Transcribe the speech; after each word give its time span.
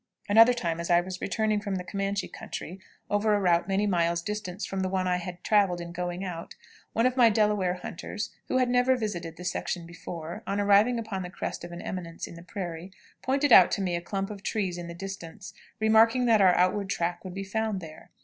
Another 0.27 0.55
time, 0.55 0.79
as 0.79 0.89
I 0.89 0.99
was 0.99 1.21
returning 1.21 1.59
from 1.61 1.75
the 1.75 1.83
Comanche 1.83 2.27
country 2.27 2.79
over 3.07 3.35
a 3.35 3.39
route 3.39 3.67
many 3.67 3.85
miles 3.85 4.23
distant 4.23 4.63
from 4.63 4.79
the 4.79 4.89
one 4.89 5.07
I 5.07 5.17
had 5.17 5.43
traveled 5.43 5.79
in 5.79 5.91
going 5.91 6.23
out, 6.25 6.55
one 6.93 7.05
of 7.05 7.15
my 7.15 7.29
Delaware 7.29 7.75
hunters, 7.75 8.31
who 8.47 8.57
had 8.57 8.67
never 8.67 8.95
visited 8.97 9.37
the 9.37 9.45
section 9.45 9.85
before, 9.85 10.41
on 10.47 10.59
arriving 10.59 10.97
upon 10.97 11.21
the 11.21 11.29
crest 11.29 11.63
of 11.63 11.71
an 11.71 11.83
eminence 11.83 12.25
in 12.25 12.33
the 12.33 12.41
prairie, 12.41 12.91
pointed 13.21 13.51
out 13.51 13.69
to 13.73 13.81
me 13.83 13.95
a 13.95 14.01
clump 14.01 14.31
of 14.31 14.41
trees 14.41 14.79
in 14.79 14.87
the 14.87 14.95
distance, 14.95 15.53
remarking 15.79 16.25
that 16.25 16.41
our 16.41 16.55
outward 16.55 16.89
track 16.89 17.23
would 17.23 17.35
be 17.35 17.43
found 17.43 17.79
there. 17.79 18.09